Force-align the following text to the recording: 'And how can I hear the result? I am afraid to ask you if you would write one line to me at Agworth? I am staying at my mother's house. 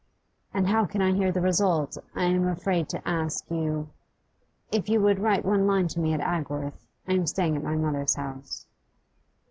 'And 0.51 0.65
how 0.65 0.87
can 0.87 0.99
I 0.99 1.11
hear 1.13 1.31
the 1.31 1.41
result? 1.41 1.95
I 2.15 2.23
am 2.23 2.47
afraid 2.47 2.89
to 2.89 3.07
ask 3.07 3.45
you 3.51 3.87
if 4.71 4.89
you 4.89 4.99
would 4.99 5.19
write 5.19 5.45
one 5.45 5.67
line 5.67 5.87
to 5.89 5.99
me 5.99 6.11
at 6.11 6.19
Agworth? 6.19 6.83
I 7.07 7.13
am 7.13 7.27
staying 7.27 7.55
at 7.55 7.63
my 7.63 7.75
mother's 7.75 8.15
house. 8.15 8.65